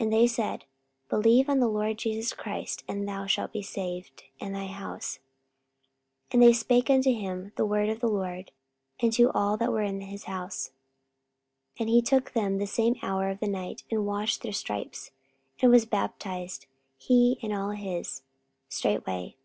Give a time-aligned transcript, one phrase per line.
[0.00, 0.64] 44:016:031 And they said,
[1.08, 5.20] Believe on the Lord Jesus Christ, and thou shalt be saved, and thy house.
[6.32, 8.50] 44:016:032 And they spake unto him the word of the Lord,
[8.98, 10.72] and to all that were in his house.
[11.78, 15.12] 44:016:033 And he took them the same hour of the night, and washed their stripes;
[15.60, 16.66] and was baptized,
[16.96, 18.22] he and all his,
[18.68, 19.36] straightway.